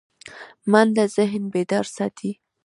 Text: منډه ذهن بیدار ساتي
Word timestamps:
منډه 0.71 1.03
ذهن 1.15 1.43
بیدار 1.53 1.85
ساتي 1.95 2.31